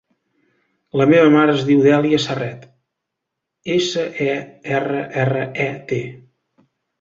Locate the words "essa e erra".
3.75-5.05